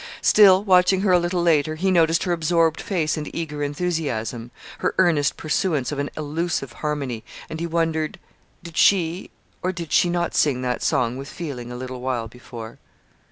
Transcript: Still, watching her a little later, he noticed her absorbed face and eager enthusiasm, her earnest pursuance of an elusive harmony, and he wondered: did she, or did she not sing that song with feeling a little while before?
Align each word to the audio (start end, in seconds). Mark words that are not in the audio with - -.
Still, 0.23 0.63
watching 0.63 1.01
her 1.01 1.11
a 1.11 1.19
little 1.19 1.43
later, 1.43 1.75
he 1.75 1.91
noticed 1.91 2.23
her 2.23 2.31
absorbed 2.31 2.81
face 2.81 3.17
and 3.17 3.29
eager 3.35 3.61
enthusiasm, 3.61 4.49
her 4.79 4.95
earnest 4.97 5.37
pursuance 5.37 5.91
of 5.91 5.99
an 5.99 6.09
elusive 6.17 6.73
harmony, 6.73 7.23
and 7.51 7.59
he 7.59 7.67
wondered: 7.67 8.17
did 8.63 8.75
she, 8.77 9.29
or 9.61 9.71
did 9.71 9.91
she 9.91 10.09
not 10.09 10.33
sing 10.33 10.63
that 10.63 10.81
song 10.81 11.17
with 11.17 11.27
feeling 11.29 11.71
a 11.71 11.75
little 11.77 12.01
while 12.01 12.27
before? 12.27 12.79